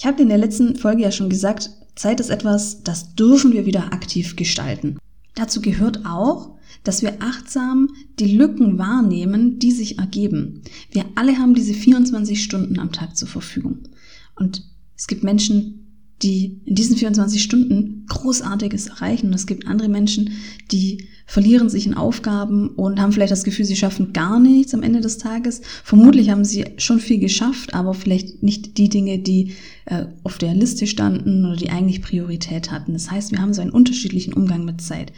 Ich 0.02 0.08
habe 0.08 0.24
in 0.24 0.30
der 0.30 0.40
letzten 0.40 0.78
Folge 0.78 1.04
ja 1.04 1.12
schon 1.12 1.30
gesagt, 1.30 1.70
Zeit 1.94 2.20
ist 2.20 2.32
etwas, 2.32 2.82
das 2.82 3.14
dürfen 3.14 3.54
wir 3.54 3.68
wieder 3.68 3.94
aktiv 3.94 4.36
gestalten. 4.36 4.98
Dazu 5.36 5.62
gehört 5.62 6.08
auch, 6.08 6.58
dass 6.84 7.04
wir 7.04 7.22
achtsam 7.22 7.88
die 8.18 8.36
Lücken 8.36 8.80
wahrnehmen, 8.80 9.60
die 9.60 9.70
sich 9.70 10.00
ergeben. 10.00 10.64
Wir 10.90 11.06
alle 11.14 11.38
haben 11.38 11.54
diese 11.54 11.76
24 11.76 12.42
Stunden 12.42 12.80
am 12.80 12.92
Tag 12.92 13.16
zur 13.16 13.28
Verfügung. 13.28 13.90
Und 14.36 14.64
es 14.98 15.06
gibt 15.06 15.24
Menschen, 15.24 15.81
die 16.24 16.62
in 16.66 16.76
diesen 16.76 16.98
24 16.98 17.42
Stunden 17.42 18.06
Großartiges 18.08 18.88
erreichen. 18.88 19.28
Und 19.28 19.34
es 19.34 19.48
gibt 19.48 19.68
andere 19.68 19.90
Menschen, 19.90 20.32
die 20.72 21.08
verlieren 21.26 21.70
sich 21.70 21.88
in 21.88 21.94
Aufgaben 21.94 22.70
und 22.70 23.00
haben 23.00 23.12
vielleicht 23.12 23.32
das 23.32 23.44
Gefühl, 23.44 23.66
sie 23.66 23.76
schaffen 23.76 24.14
gar 24.14 24.40
nichts 24.40 24.74
am 24.74 24.84
Ende 24.84 25.02
des 25.02 25.18
Tages. 25.18 25.62
Vermutlich 25.84 26.30
haben 26.30 26.44
sie 26.44 26.66
schon 26.78 27.00
viel 27.00 27.20
geschafft, 27.20 27.74
aber 27.74 27.94
vielleicht 27.94 28.44
nicht 28.44 28.78
die 28.78 28.90
Dinge, 28.90 29.20
die 29.20 29.54
äh, 29.86 30.06
auf 30.24 30.38
der 30.38 30.54
Liste 30.54 30.88
standen 30.88 31.46
oder 31.46 31.56
die 31.56 31.70
eigentlich 31.70 32.02
Priorität 32.02 32.72
hatten. 32.72 32.94
Das 32.94 33.10
heißt, 33.10 33.32
wir 33.32 33.40
haben 33.40 33.54
so 33.54 33.62
einen 33.62 33.72
unterschiedlichen 33.72 34.34
Umgang 34.34 34.66
mit 34.66 34.82
Zeit. 34.82 35.14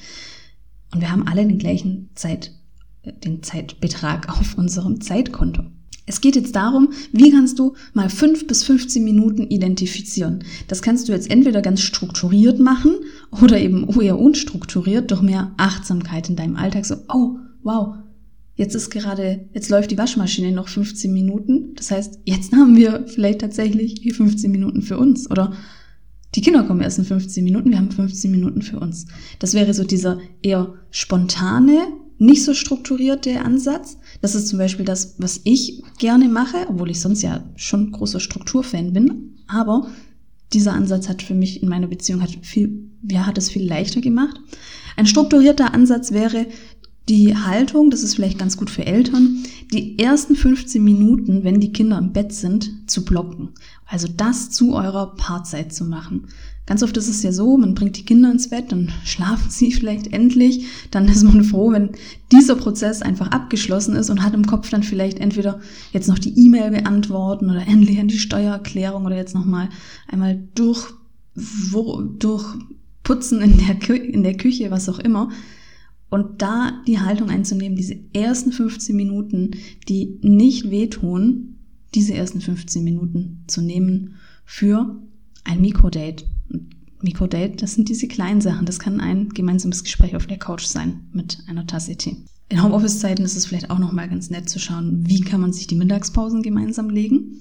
Und 0.94 1.02
wir 1.02 1.12
haben 1.12 1.28
alle 1.28 1.46
den 1.46 1.58
gleichen 1.58 2.10
Zeit, 2.16 2.52
äh, 3.02 3.12
den 3.14 3.44
Zeitbetrag 3.44 4.30
auf 4.30 4.58
unserem 4.58 5.02
Zeitkonto. 5.02 5.64
Es 6.06 6.20
geht 6.20 6.36
jetzt 6.36 6.56
darum, 6.56 6.90
wie 7.14 7.32
kannst 7.32 7.60
du 7.60 7.76
mal 7.94 8.10
fünf 8.10 8.46
bis 8.46 8.64
15 8.64 9.04
Minuten 9.04 9.44
identifizieren. 9.44 10.44
Das 10.68 10.82
kannst 10.82 11.08
du 11.08 11.14
jetzt 11.14 11.30
entweder 11.30 11.62
ganz 11.62 11.82
strukturiert 11.82 12.60
machen 12.60 12.96
oder 13.32 13.60
eben 13.60 13.88
eher 14.00 14.20
unstrukturiert 14.20 15.12
durch 15.12 15.22
mehr 15.22 15.54
Achtsamkeit 15.58 16.30
in 16.30 16.36
deinem 16.36 16.58
Alltag. 16.58 16.86
So, 16.86 16.96
oh, 17.08 17.38
wow, 17.64 17.96
jetzt 18.56 18.76
ist 18.76 18.90
gerade, 18.90 19.48
jetzt 19.54 19.70
läuft 19.70 19.92
die 19.92 19.98
Waschmaschine 19.98 20.52
noch 20.52 20.68
15 20.68 21.14
Minuten. 21.14 21.74
Das 21.76 21.92
heißt, 21.92 22.20
jetzt 22.26 22.52
haben 22.54 22.76
wir 22.76 23.06
vielleicht 23.08 23.40
tatsächlich 23.40 23.96
die 23.96 24.12
15 24.12 24.52
Minuten 24.52 24.82
für 24.82 24.98
uns. 24.98 25.32
Oder 25.32 25.54
die 26.36 26.42
Kinder 26.42 26.64
kommen 26.64 26.82
erst 26.82 27.00
in 27.00 27.06
15 27.06 27.44
Minuten, 27.44 27.70
wir 27.70 27.78
haben 27.78 27.92
15 27.92 28.30
Minuten 28.30 28.62
für 28.62 28.80
uns. 28.80 29.06
Das 29.40 29.54
wäre 29.54 29.74
so 29.74 29.84
dieser 29.84 30.20
eher 30.42 30.74
spontane, 30.90 31.80
nicht 32.18 32.44
so 32.44 32.54
strukturierte 32.54 33.42
Ansatz. 33.42 33.98
Das 34.22 34.36
ist 34.36 34.48
zum 34.48 34.60
Beispiel 34.60 34.86
das, 34.86 35.16
was 35.18 35.42
ich 35.44 35.82
gerne 36.00 36.30
mache, 36.30 36.66
obwohl 36.70 36.92
ich 36.92 37.02
sonst 37.02 37.22
ja 37.22 37.44
schon 37.56 37.92
großer 37.92 38.20
Strukturfan 38.20 38.94
bin. 38.94 39.36
Aber 39.48 39.88
dieser 40.54 40.74
Ansatz 40.74 41.10
hat 41.10 41.22
für 41.22 41.34
mich 41.34 41.62
in 41.64 41.70
meiner 41.70 41.88
Beziehung 41.88 42.22
hat 42.22 42.32
viel, 42.42 42.90
ja, 43.10 43.26
hat 43.26 43.38
es 43.38 43.50
viel 43.50 43.68
leichter 43.68 44.02
gemacht. 44.02 44.40
Ein 44.96 45.08
strukturierter 45.08 45.74
Ansatz 45.74 46.12
wäre 46.12 46.46
die 47.10 47.36
Haltung, 47.36 47.90
das 47.90 48.04
ist 48.04 48.16
vielleicht 48.16 48.40
ganz 48.40 48.56
gut 48.56 48.70
für 48.70 48.86
Eltern, 48.86 49.44
die 49.74 50.00
ersten 50.00 50.36
15 50.36 50.82
Minuten, 50.82 51.44
wenn 51.44 51.60
die 51.60 51.74
Kinder 51.74 51.98
im 51.98 52.14
Bett 52.14 52.32
sind, 52.32 52.90
zu 52.90 53.04
blocken. 53.04 53.50
Also 53.86 54.08
das 54.08 54.50
zu 54.50 54.74
eurer 54.74 55.16
Paarzeit 55.16 55.74
zu 55.74 55.86
machen. 55.86 56.28
Ganz 56.66 56.82
oft 56.82 56.96
ist 56.96 57.10
es 57.10 57.22
ja 57.24 57.34
so, 57.34 57.58
man 57.58 57.76
bringt 57.76 57.98
die 57.98 58.06
Kinder 58.06 58.32
ins 58.32 58.50
Bett, 58.50 58.72
dann 58.72 58.92
schlafen 59.04 59.50
sie 59.50 59.72
vielleicht 59.72 60.14
endlich, 60.14 60.66
dann 60.92 61.08
ist 61.08 61.24
man 61.24 61.44
froh, 61.44 61.72
wenn 61.72 61.92
dieser 62.32 62.56
Prozess 62.56 63.02
einfach 63.02 63.32
abgeschlossen 63.32 63.96
ist 63.96 64.10
und 64.10 64.24
hat 64.24 64.34
im 64.34 64.46
Kopf 64.46 64.70
dann 64.70 64.84
vielleicht 64.84 65.20
entweder 65.20 65.60
jetzt 65.92 66.08
noch 66.08 66.20
die 66.20 66.38
E-Mail 66.40 66.72
beantworten 66.72 67.50
oder 67.50 67.68
endlich 67.68 68.00
an 68.00 68.08
die 68.08 68.20
Steuererklärung 68.20 69.06
oder 69.06 69.18
jetzt 69.18 69.36
nochmal 69.36 69.70
einmal 70.08 70.48
durch, 70.56 70.94
wo, 71.36 72.02
durch 72.02 72.46
Putzen 73.04 73.42
in 73.42 73.58
der, 73.58 73.90
in 73.96 74.24
der 74.24 74.38
Küche, 74.38 74.72
was 74.72 74.88
auch 74.88 75.00
immer. 75.00 75.30
Und 76.10 76.42
da 76.42 76.82
die 76.88 77.00
Haltung 77.00 77.30
einzunehmen, 77.30 77.76
diese 77.76 77.98
ersten 78.14 78.52
15 78.52 78.96
Minuten, 78.96 79.52
die 79.90 80.20
nicht 80.22 80.70
wehtun, 80.70 81.53
diese 81.96 82.14
ersten 82.14 82.42
15 82.42 82.84
Minuten 82.84 83.44
zu 83.48 83.62
nehmen 83.62 84.16
für 84.46 85.00
ein 85.44 85.62
Mikrodate. 85.62 86.26
Mikrodate, 87.02 87.58
das 87.58 87.74
sind 87.74 87.90
diese 87.90 88.08
kleinen 88.08 88.42
Sachen. 88.42 88.66
Das 88.66 88.80
kann 88.80 89.02
ein 89.02 89.30
gemeinsames 89.30 89.84
Gespräch 89.84 90.16
auf 90.16 90.28
der 90.28 90.40
Couch 90.40 90.66
sein 90.66 91.02
mit 91.12 91.40
einer 91.48 91.68
Tasse 91.68 91.96
Tee. 91.96 92.18
In 92.50 92.64
Homeoffice-Zeiten 92.64 93.24
ist 93.24 93.36
es 93.36 93.46
vielleicht 93.46 93.70
auch 93.70 93.80
nochmal 93.80 94.08
ganz 94.10 94.30
nett 94.30 94.50
zu 94.50 94.60
schauen, 94.60 95.08
wie 95.08 95.22
kann 95.22 95.42
man 95.42 95.54
sich 95.54 95.68
die 95.68 95.76
Mittagspausen 95.76 96.44
gemeinsam 96.44 96.90
legen. 96.90 97.40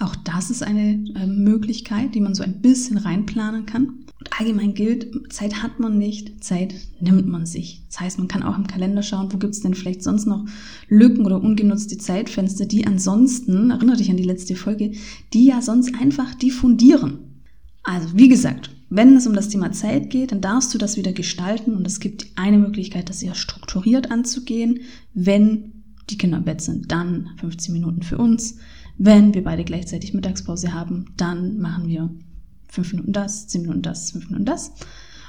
Auch 0.00 0.16
das 0.16 0.50
ist 0.50 0.62
eine 0.62 1.04
äh, 1.14 1.26
Möglichkeit, 1.26 2.14
die 2.14 2.20
man 2.20 2.34
so 2.34 2.42
ein 2.42 2.60
bisschen 2.60 2.98
reinplanen 2.98 3.64
kann. 3.64 4.04
Und 4.24 4.40
allgemein 4.40 4.72
gilt, 4.72 5.32
Zeit 5.32 5.62
hat 5.62 5.80
man 5.80 5.98
nicht, 5.98 6.42
Zeit 6.42 6.74
nimmt 6.98 7.28
man 7.28 7.44
sich. 7.44 7.84
Das 7.88 8.00
heißt, 8.00 8.18
man 8.18 8.28
kann 8.28 8.42
auch 8.42 8.56
im 8.56 8.66
Kalender 8.66 9.02
schauen, 9.02 9.30
wo 9.30 9.36
gibt 9.36 9.52
es 9.52 9.60
denn 9.60 9.74
vielleicht 9.74 10.02
sonst 10.02 10.26
noch 10.26 10.46
Lücken 10.88 11.26
oder 11.26 11.42
ungenutzte 11.42 11.98
Zeitfenster, 11.98 12.64
die 12.64 12.86
ansonsten, 12.86 13.70
erinnere 13.70 13.98
dich 13.98 14.10
an 14.10 14.16
die 14.16 14.24
letzte 14.24 14.56
Folge, 14.56 14.92
die 15.34 15.44
ja 15.44 15.60
sonst 15.60 15.94
einfach 16.00 16.34
diffundieren. 16.34 17.42
Also, 17.82 18.08
wie 18.14 18.30
gesagt, 18.30 18.70
wenn 18.88 19.14
es 19.14 19.26
um 19.26 19.34
das 19.34 19.50
Thema 19.50 19.72
Zeit 19.72 20.08
geht, 20.08 20.32
dann 20.32 20.40
darfst 20.40 20.72
du 20.72 20.78
das 20.78 20.96
wieder 20.96 21.12
gestalten 21.12 21.74
und 21.74 21.86
es 21.86 22.00
gibt 22.00 22.28
eine 22.36 22.58
Möglichkeit, 22.58 23.10
das 23.10 23.22
eher 23.22 23.34
strukturiert 23.34 24.10
anzugehen. 24.10 24.80
Wenn 25.12 25.82
die 26.08 26.16
Kinder 26.16 26.38
im 26.38 26.44
Bett 26.44 26.62
sind, 26.62 26.90
dann 26.90 27.30
15 27.40 27.74
Minuten 27.74 28.02
für 28.02 28.16
uns. 28.16 28.56
Wenn 28.96 29.34
wir 29.34 29.44
beide 29.44 29.64
gleichzeitig 29.64 30.14
Mittagspause 30.14 30.72
haben, 30.72 31.06
dann 31.18 31.58
machen 31.58 31.88
wir 31.88 32.10
fünf 32.74 32.92
Minuten 32.92 33.12
das, 33.12 33.46
zehn 33.48 33.62
Minuten 33.62 33.82
das, 33.82 34.10
fünf 34.10 34.26
Minuten 34.26 34.44
das. 34.44 34.72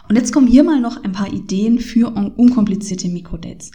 Und 0.10 0.16
jetzt 0.16 0.32
kommen 0.32 0.48
hier 0.48 0.64
mal 0.64 0.82
noch 0.82 1.04
ein 1.04 1.12
paar 1.12 1.32
Ideen 1.32 1.80
für 1.80 2.08
unkomplizierte 2.36 3.08
Mikrodates. 3.08 3.72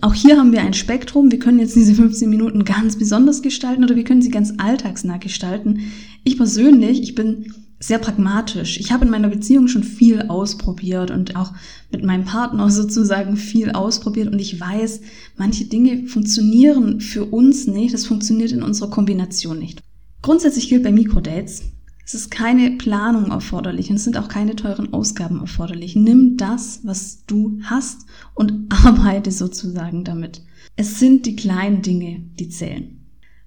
Auch 0.00 0.14
hier 0.14 0.36
haben 0.36 0.52
wir 0.52 0.60
ein 0.60 0.74
Spektrum. 0.74 1.30
Wir 1.30 1.38
können 1.38 1.58
jetzt 1.58 1.76
diese 1.76 1.94
15 1.94 2.28
Minuten 2.28 2.64
ganz 2.64 2.96
besonders 2.96 3.42
gestalten 3.42 3.84
oder 3.84 3.96
wir 3.96 4.04
können 4.04 4.22
sie 4.22 4.30
ganz 4.30 4.52
alltagsnah 4.58 5.18
gestalten. 5.18 5.80
Ich 6.24 6.36
persönlich, 6.36 7.02
ich 7.02 7.14
bin 7.14 7.52
sehr 7.80 7.98
pragmatisch. 7.98 8.78
Ich 8.78 8.92
habe 8.92 9.04
in 9.04 9.10
meiner 9.10 9.28
Beziehung 9.28 9.68
schon 9.68 9.84
viel 9.84 10.22
ausprobiert 10.22 11.10
und 11.10 11.36
auch 11.36 11.52
mit 11.90 12.04
meinem 12.04 12.24
Partner 12.24 12.70
sozusagen 12.70 13.36
viel 13.36 13.70
ausprobiert 13.72 14.32
und 14.32 14.40
ich 14.40 14.58
weiß, 14.60 15.00
manche 15.36 15.66
Dinge 15.66 16.06
funktionieren 16.06 17.00
für 17.00 17.24
uns 17.24 17.66
nicht, 17.66 17.94
das 17.94 18.06
funktioniert 18.06 18.52
in 18.52 18.62
unserer 18.62 18.90
Kombination 18.90 19.58
nicht. 19.58 19.82
Grundsätzlich 20.22 20.68
gilt 20.68 20.82
bei 20.82 20.92
Mikrodates, 20.92 21.64
es 22.06 22.14
ist 22.14 22.30
keine 22.30 22.72
Planung 22.72 23.30
erforderlich 23.30 23.88
und 23.88 23.96
es 23.96 24.04
sind 24.04 24.18
auch 24.18 24.28
keine 24.28 24.56
teuren 24.56 24.92
Ausgaben 24.92 25.40
erforderlich. 25.40 25.96
Nimm 25.96 26.36
das, 26.36 26.80
was 26.84 27.24
du 27.24 27.60
hast 27.62 28.06
und 28.34 28.72
arbeite 28.84 29.30
sozusagen 29.30 30.04
damit. 30.04 30.42
Es 30.76 30.98
sind 30.98 31.24
die 31.24 31.36
kleinen 31.36 31.82
Dinge, 31.82 32.24
die 32.38 32.48
zählen. 32.48 33.00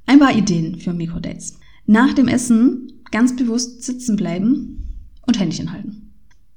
Ein 0.05 0.19
paar 0.19 0.35
Ideen 0.35 0.79
für 0.79 0.93
Mikrodates. 0.93 1.59
Nach 1.85 2.13
dem 2.13 2.27
Essen 2.27 3.03
ganz 3.11 3.35
bewusst 3.35 3.83
sitzen 3.83 4.15
bleiben 4.15 4.87
und 5.27 5.39
Händchen 5.39 5.71
halten. 5.71 6.13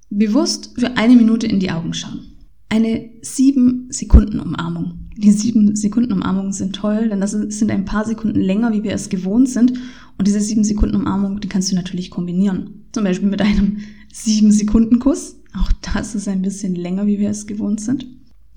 Bewusst 0.08 0.72
für 0.78 0.96
eine 0.96 1.16
Minute 1.16 1.46
in 1.46 1.60
die 1.60 1.70
Augen 1.70 1.92
schauen. 1.92 2.29
Eine 2.70 3.10
sieben 3.20 3.88
Sekunden 3.90 4.38
Umarmung. 4.38 5.10
Die 5.16 5.32
sieben 5.32 5.74
Sekunden 5.74 6.12
Umarmungen 6.12 6.52
sind 6.52 6.76
toll, 6.76 7.08
denn 7.08 7.20
das 7.20 7.32
sind 7.32 7.70
ein 7.70 7.84
paar 7.84 8.06
Sekunden 8.06 8.40
länger, 8.40 8.72
wie 8.72 8.84
wir 8.84 8.92
es 8.92 9.08
gewohnt 9.08 9.48
sind. 9.48 9.72
Und 10.16 10.28
diese 10.28 10.40
sieben 10.40 10.62
Sekunden 10.62 10.94
Umarmung, 10.94 11.40
die 11.40 11.48
kannst 11.48 11.72
du 11.72 11.74
natürlich 11.74 12.10
kombinieren. 12.10 12.84
Zum 12.92 13.02
Beispiel 13.02 13.28
mit 13.28 13.42
einem 13.42 13.78
sieben 14.12 14.52
Sekunden 14.52 15.00
Kuss. 15.00 15.36
Auch 15.60 15.72
das 15.94 16.14
ist 16.14 16.28
ein 16.28 16.42
bisschen 16.42 16.76
länger, 16.76 17.08
wie 17.08 17.18
wir 17.18 17.28
es 17.30 17.48
gewohnt 17.48 17.80
sind. 17.80 18.06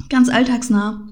Ganz 0.09 0.29
alltagsnah. 0.29 1.07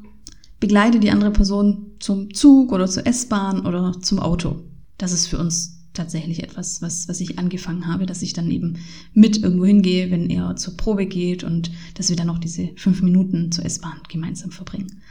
Begleite 0.60 1.00
die 1.00 1.10
andere 1.10 1.32
Person 1.32 1.88
zum 2.00 2.32
Zug 2.36 2.72
oder 2.72 2.86
zur 2.86 3.08
S-Bahn 3.08 3.66
oder 3.66 4.00
zum 4.00 4.20
Auto. 4.20 4.60
Das 5.00 5.12
ist 5.12 5.26
für 5.26 5.40
uns 5.40 5.81
tatsächlich 5.94 6.44
etwas, 6.44 6.82
was, 6.82 7.08
was 7.08 7.20
ich 7.20 7.38
angefangen 7.38 7.88
habe, 7.88 8.06
dass 8.06 8.22
ich 8.22 8.34
dann 8.34 8.50
eben 8.50 8.78
mit 9.14 9.44
irgendwo 9.44 9.66
hingehe, 9.66 10.10
wenn 10.12 10.30
er 10.30 10.56
zur 10.56 10.78
Probe 10.78 11.06
geht 11.06 11.44
und 11.44 11.72
dass 11.96 12.10
wir 12.10 12.16
dann 12.16 12.28
noch 12.28 12.40
diese 12.40 12.70
fünf 12.76 13.02
Minuten 13.02 13.52
zur 13.52 13.66
S-Bahn 13.66 14.00
gemeinsam 14.08 14.52
verbringen. 14.52 15.02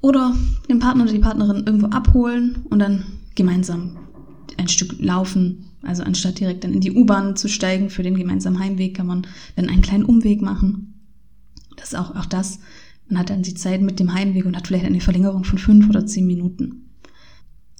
Oder 0.00 0.36
den 0.68 0.78
Partner 0.78 1.04
oder 1.04 1.12
die 1.12 1.18
Partnerin 1.18 1.64
irgendwo 1.66 1.86
abholen 1.86 2.66
und 2.68 2.78
dann 2.78 3.04
gemeinsam 3.34 3.96
ein 4.58 4.68
Stück 4.68 5.00
laufen. 5.00 5.70
Also 5.82 6.02
anstatt 6.02 6.40
direkt 6.40 6.64
dann 6.64 6.72
in 6.72 6.80
die 6.80 6.92
U-Bahn 6.92 7.36
zu 7.36 7.48
steigen 7.48 7.90
für 7.90 8.02
den 8.02 8.16
gemeinsamen 8.16 8.58
Heimweg, 8.58 8.96
kann 8.96 9.06
man 9.06 9.26
dann 9.56 9.68
einen 9.68 9.82
kleinen 9.82 10.04
Umweg 10.04 10.42
machen. 10.42 10.94
Das 11.76 11.88
ist 11.88 11.98
auch, 11.98 12.14
auch 12.14 12.26
das. 12.26 12.60
Man 13.08 13.18
hat 13.18 13.30
dann 13.30 13.42
die 13.42 13.54
Zeit 13.54 13.82
mit 13.82 13.98
dem 13.98 14.14
Heimweg 14.14 14.46
und 14.46 14.56
hat 14.56 14.66
vielleicht 14.66 14.84
eine 14.84 15.00
Verlängerung 15.00 15.44
von 15.44 15.58
fünf 15.58 15.88
oder 15.88 16.06
zehn 16.06 16.26
Minuten. 16.26 16.83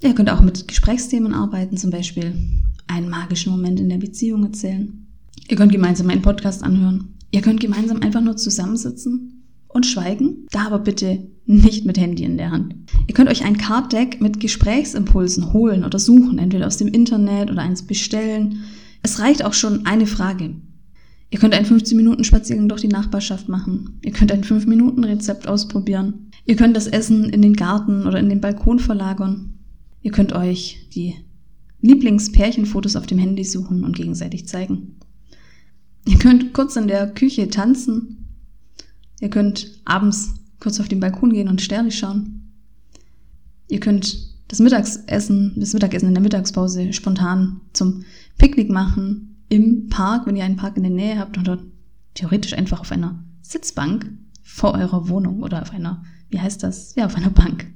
Ihr 0.04 0.14
könnt 0.14 0.28
auch 0.28 0.42
mit 0.42 0.68
Gesprächsthemen 0.68 1.32
arbeiten, 1.32 1.78
zum 1.78 1.90
Beispiel 1.90 2.34
einen 2.88 3.08
magischen 3.08 3.50
Moment 3.50 3.80
in 3.80 3.88
der 3.88 3.96
Beziehung 3.96 4.44
erzählen. 4.44 5.06
Ihr 5.49 5.56
könnt 5.56 5.73
gemeinsam 5.73 6.11
einen 6.11 6.20
Podcast 6.20 6.62
anhören. 6.62 7.14
Ihr 7.30 7.40
könnt 7.40 7.61
gemeinsam 7.61 8.02
einfach 8.02 8.20
nur 8.20 8.37
zusammensitzen 8.37 9.44
und 9.66 9.87
schweigen, 9.87 10.46
da 10.50 10.66
aber 10.66 10.80
bitte 10.80 11.26
nicht 11.46 11.87
mit 11.87 11.96
Handy 11.96 12.23
in 12.23 12.37
der 12.37 12.50
Hand. 12.50 12.75
Ihr 13.06 13.14
könnt 13.14 13.30
euch 13.30 13.46
ein 13.46 13.56
Card 13.56 13.94
Deck 13.94 14.20
mit 14.20 14.40
Gesprächsimpulsen 14.40 15.54
holen 15.54 15.84
oder 15.84 15.99
suchen, 15.99 16.38
entweder 16.38 16.66
aus 16.66 16.76
dem 16.76 16.88
Internet 16.88 17.50
oder 17.50 17.62
eins 17.62 17.82
bestellen. 17.82 18.64
Es 19.02 19.20
reicht 19.20 19.42
auch 19.42 19.54
schon 19.54 19.87
eine 19.87 20.06
Frage. 20.06 20.54
Ihr 21.30 21.38
könnt 21.38 21.54
einen 21.54 21.66
15 21.66 21.96
Minuten 21.96 22.25
Spaziergang 22.25 22.68
durch 22.68 22.82
die 22.82 22.88
Nachbarschaft 22.88 23.49
machen. 23.49 24.00
Ihr 24.02 24.12
könnt 24.12 24.32
ein 24.32 24.44
5 24.44 24.66
Minuten 24.66 25.02
Rezept 25.02 25.49
ausprobieren. 25.49 26.30
Ihr 26.44 26.56
könnt 26.56 26.76
das 26.76 26.88
Essen 26.88 27.30
in 27.30 27.40
den 27.40 27.54
Garten 27.54 28.06
oder 28.06 28.20
in 28.20 28.28
den 28.28 28.42
Balkon 28.42 28.78
verlagern. 28.78 29.53
Ihr 30.04 30.12
könnt 30.12 30.32
euch 30.32 30.88
die 30.94 31.16
Lieblingspärchenfotos 31.80 32.94
auf 32.94 33.06
dem 33.06 33.18
Handy 33.18 33.42
suchen 33.42 33.82
und 33.82 33.96
gegenseitig 33.96 34.46
zeigen. 34.46 35.00
Ihr 36.06 36.18
könnt 36.18 36.54
kurz 36.54 36.76
in 36.76 36.87
der 36.87 37.12
Küche 37.12 37.49
tanzen 37.49 38.25
Ihr 39.20 39.30
könnt 39.30 39.80
abends 39.87 40.34
kurz 40.61 40.80
auf 40.80 40.88
den 40.88 41.00
Balkon 41.00 41.32
gehen 41.32 41.49
und 41.49 41.62
Sterne 41.62 41.90
schauen. 41.90 42.52
Ihr 43.68 43.80
könnt 43.80 44.34
das 44.49 44.58
Mittagessen, 44.58 45.54
das 45.56 45.73
Mittagessen 45.73 46.08
in 46.08 46.14
der 46.14 46.23
Mittagspause 46.23 46.92
spontan 46.92 47.62
zum 47.73 48.04
Picknick 48.37 48.70
machen 48.70 49.42
im 49.49 49.88
Park, 49.88 50.26
wenn 50.26 50.37
ihr 50.37 50.44
einen 50.44 50.56
Park 50.56 50.76
in 50.76 50.82
der 50.82 50.92
Nähe 50.92 51.18
habt 51.18 51.38
oder 51.38 51.58
theoretisch 52.14 52.52
einfach 52.52 52.80
auf 52.80 52.92
einer 52.92 53.25
Sitzbank 53.40 54.11
vor 54.42 54.75
eurer 54.75 55.08
Wohnung 55.08 55.42
oder 55.42 55.62
auf 55.62 55.70
einer, 55.70 56.04
wie 56.28 56.40
heißt 56.40 56.62
das? 56.62 56.94
Ja, 56.94 57.06
auf 57.06 57.16
einer 57.16 57.30
Bank. 57.30 57.73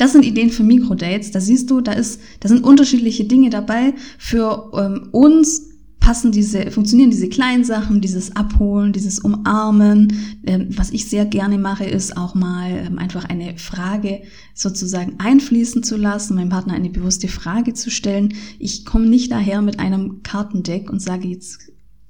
Das 0.00 0.12
sind 0.12 0.24
Ideen 0.24 0.48
für 0.48 0.62
Mikrodates. 0.62 1.30
Da 1.30 1.40
siehst 1.40 1.70
du, 1.70 1.82
da 1.82 1.92
ist, 1.92 2.22
da 2.40 2.48
sind 2.48 2.64
unterschiedliche 2.64 3.24
Dinge 3.24 3.50
dabei. 3.50 3.92
Für 4.16 4.70
ähm, 4.74 5.10
uns 5.12 5.68
passen 6.00 6.32
diese, 6.32 6.70
funktionieren 6.70 7.10
diese 7.10 7.28
kleinen 7.28 7.64
Sachen, 7.64 8.00
dieses 8.00 8.34
Abholen, 8.34 8.94
dieses 8.94 9.18
Umarmen. 9.18 10.40
Ähm, 10.46 10.68
was 10.70 10.90
ich 10.90 11.06
sehr 11.10 11.26
gerne 11.26 11.58
mache, 11.58 11.84
ist 11.84 12.16
auch 12.16 12.34
mal 12.34 12.70
ähm, 12.70 12.98
einfach 12.98 13.26
eine 13.26 13.58
Frage 13.58 14.22
sozusagen 14.54 15.16
einfließen 15.18 15.82
zu 15.82 15.98
lassen, 15.98 16.34
meinem 16.34 16.48
Partner 16.48 16.72
eine 16.72 16.88
bewusste 16.88 17.28
Frage 17.28 17.74
zu 17.74 17.90
stellen. 17.90 18.32
Ich 18.58 18.86
komme 18.86 19.06
nicht 19.06 19.30
daher 19.30 19.60
mit 19.60 19.80
einem 19.80 20.22
Kartendeck 20.22 20.88
und 20.90 21.02
sage 21.02 21.28
jetzt 21.28 21.58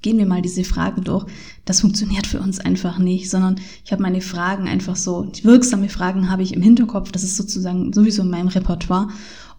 gehen 0.02 0.18
wir 0.18 0.26
mal 0.26 0.42
diese 0.42 0.64
Fragen 0.64 1.04
durch. 1.04 1.26
Das 1.64 1.80
funktioniert 1.80 2.26
für 2.26 2.40
uns 2.40 2.58
einfach 2.58 2.98
nicht, 2.98 3.30
sondern 3.30 3.56
ich 3.84 3.92
habe 3.92 4.02
meine 4.02 4.20
Fragen 4.20 4.68
einfach 4.68 4.96
so, 4.96 5.24
die 5.24 5.44
wirksame 5.44 5.88
Fragen 5.88 6.30
habe 6.30 6.42
ich 6.42 6.54
im 6.54 6.62
Hinterkopf, 6.62 7.12
das 7.12 7.22
ist 7.22 7.36
sozusagen 7.36 7.92
sowieso 7.92 8.22
in 8.22 8.30
meinem 8.30 8.48
Repertoire 8.48 9.08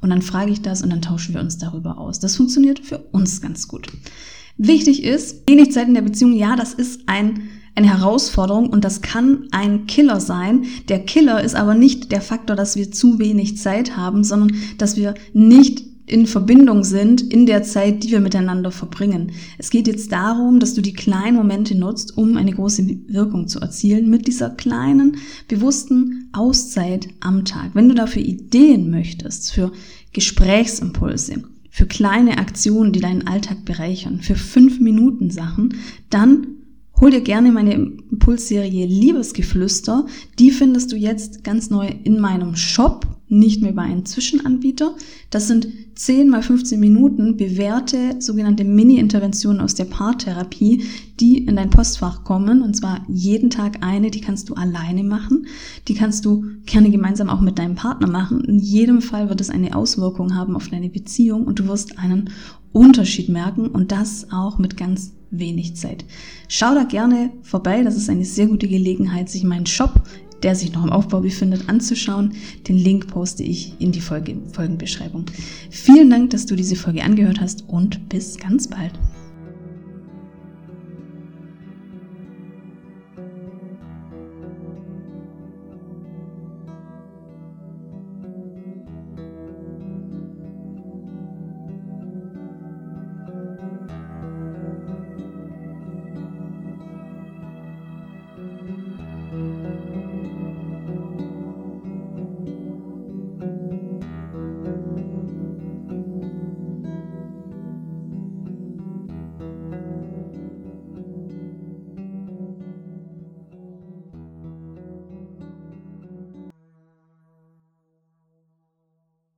und 0.02 0.10
dann 0.10 0.22
frage 0.22 0.52
ich 0.52 0.62
das 0.62 0.82
und 0.82 0.90
dann 0.90 1.02
tauschen 1.02 1.36
wir 1.36 1.42
uns 1.42 1.58
darüber 1.58 1.98
aus. 1.98 2.20
Das 2.20 2.36
funktioniert 2.36 2.80
für 2.80 2.98
uns 2.98 3.42
ganz 3.42 3.68
gut. 3.68 3.88
Wichtig 4.58 5.04
ist, 5.04 5.48
wenig 5.48 5.72
Zeit 5.72 5.88
in 5.88 5.94
der 5.94 6.02
Beziehung, 6.02 6.34
ja, 6.34 6.56
das 6.56 6.74
ist 6.74 7.02
ein, 7.08 7.44
eine 7.76 7.88
Herausforderung 7.88 8.70
und 8.70 8.84
das 8.84 9.02
kann 9.02 9.48
ein 9.52 9.86
Killer 9.88 10.20
sein. 10.20 10.66
Der 10.90 11.06
Killer 11.06 11.44
ist 11.44 11.56
aber 11.56 11.76
nicht 11.76 12.12
der 12.12 12.22
Faktor, 12.22 12.56
dass 12.56 12.76
wir 12.76 12.92
zu 12.92 13.20
wenig 13.20 13.58
Zeit 13.58 13.96
haben, 13.96 14.24
sondern 14.24 14.56
dass 14.78 14.98
wir 14.98 15.14
nicht 15.34 15.91
in 16.06 16.26
Verbindung 16.26 16.84
sind 16.84 17.22
in 17.22 17.46
der 17.46 17.64
Zeit, 17.64 18.04
die 18.04 18.12
wir 18.12 18.20
miteinander 18.20 18.72
verbringen. 18.72 19.32
Es 19.58 19.70
geht 19.70 19.88
jetzt 19.88 20.12
darum, 20.12 20.60
dass 20.60 20.74
du 20.74 20.82
die 20.82 20.94
kleinen 20.94 21.38
Momente 21.38 21.76
nutzt, 21.76 22.18
um 22.18 22.38
eine 22.38 22.52
große 22.52 22.86
Wirkung 23.08 23.48
zu 23.48 23.60
erzielen 23.60 24.10
mit 24.10 24.28
dieser 24.28 24.50
kleinen, 24.50 25.18
bewussten 25.48 26.30
Auszeit 26.34 27.08
am 27.20 27.46
Tag. 27.46 27.72
Wenn 27.74 27.90
du 27.90 27.96
dafür 27.96 28.22
Ideen 28.22 28.90
möchtest, 28.90 29.54
für 29.54 29.72
Gesprächsimpulse, 30.14 31.44
für 31.70 31.86
kleine 31.86 32.38
Aktionen, 32.38 32.92
die 32.92 33.00
deinen 33.00 33.28
Alltag 33.28 33.64
bereichern, 33.64 34.20
für 34.22 34.36
fünf 34.36 34.80
Minuten 34.80 35.30
Sachen, 35.30 35.76
dann 36.10 36.48
hol 37.00 37.12
dir 37.12 37.22
gerne 37.22 37.52
meine 37.52 37.74
Impulsserie 37.74 38.86
Liebesgeflüster. 38.86 40.06
Die 40.38 40.52
findest 40.52 40.92
du 40.92 40.98
jetzt 40.98 41.44
ganz 41.44 41.70
neu 41.70 41.90
in 42.04 42.20
meinem 42.20 42.56
Shop 42.56 43.08
nicht 43.32 43.62
mehr 43.62 43.72
bei 43.72 43.84
einem 43.84 44.06
Zwischenanbieter. 44.06 44.96
Das 45.30 45.48
sind 45.48 45.68
10 45.96 46.30
mal 46.30 46.44
15 46.44 46.80
Minuten 46.80 47.38
bewährte 47.38 48.16
sogenannte 48.20 48.66
Mini-Interventionen 48.66 49.62
aus 49.62 49.74
der 49.74 49.86
Paartherapie, 49.86 50.84
die 51.20 51.38
in 51.38 51.56
dein 51.56 51.70
Postfach 51.70 52.24
kommen. 52.26 52.62
Und 52.62 52.76
zwar 52.76 53.06
jeden 53.08 53.50
Tag 53.50 53.78
eine, 53.82 54.12
die 54.12 54.20
kannst 54.20 54.50
du 54.50 54.56
alleine 54.56 55.04
machen. 55.04 55.48
Die 55.88 55.94
kannst 55.94 56.26
du 56.26 56.44
gerne 56.66 56.92
gemeinsam 56.92 57.30
auch 57.30 57.42
mit 57.42 57.58
deinem 57.58 57.76
Partner 57.76 58.08
machen. 58.08 58.44
In 58.44 58.60
jedem 58.60 59.02
Fall 59.02 59.30
wird 59.30 59.40
es 59.40 59.50
eine 59.50 59.76
Auswirkung 59.76 60.36
haben 60.36 60.56
auf 60.56 60.68
deine 60.68 60.90
Beziehung 60.90 61.46
und 61.46 61.60
du 61.60 61.68
wirst 61.68 61.98
einen 62.00 62.32
Unterschied 62.74 63.30
merken 63.30 63.68
und 63.68 63.92
das 63.92 64.28
auch 64.32 64.58
mit 64.58 64.76
ganz 64.76 65.14
wenig 65.30 65.78
Zeit. 65.78 66.04
Schau 66.50 66.76
da 66.76 66.84
gerne 66.84 67.32
vorbei. 67.44 67.82
Das 67.84 67.96
ist 67.96 68.10
eine 68.10 68.26
sehr 68.26 68.48
gute 68.48 68.68
Gelegenheit, 68.68 69.30
sich 69.30 69.44
meinen 69.44 69.66
Shop 69.66 70.02
der 70.44 70.56
sich 70.56 70.74
noch 70.74 70.84
im 70.84 70.92
Aufbau 70.92 71.22
befindet, 71.22 71.70
anzuschauen. 71.70 72.34
Den 72.68 72.78
Link 72.78 73.08
poste 73.08 73.44
ich 73.44 73.80
in 73.80 73.92
die 73.92 74.02
Folge, 74.02 74.38
Folgenbeschreibung. 74.52 75.26
Vielen 75.70 76.10
Dank, 76.10 76.32
dass 76.32 76.46
du 76.46 76.56
diese 76.56 76.76
Folge 76.76 77.04
angehört 77.04 77.42
hast 77.42 77.68
und 77.68 78.10
bis 78.10 78.38
ganz 78.38 78.68
bald. 78.68 78.94